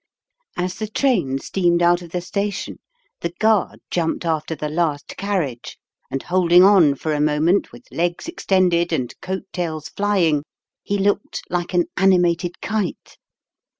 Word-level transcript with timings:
As 0.57 0.77
the 0.79 0.87
train 0.87 1.37
steamed 1.37 1.83
out 1.83 2.01
of 2.01 2.09
the 2.09 2.21
station 2.21 2.79
the 3.19 3.35
guard 3.37 3.81
jumped 3.91 4.25
after 4.25 4.55
the 4.55 4.67
last 4.67 5.15
carriage, 5.15 5.77
and 6.09 6.23
holding 6.23 6.63
on 6.63 6.95
for 6.95 7.13
a 7.13 7.21
moment 7.21 7.71
with 7.71 7.83
legs 7.91 8.27
extended 8.27 8.91
and 8.91 9.13
coat 9.21 9.43
tails 9.53 9.89
flying, 9.89 10.41
he 10.81 10.97
looked 10.97 11.43
like 11.51 11.75
an 11.75 11.85
animated 11.97 12.61
kite. 12.61 13.19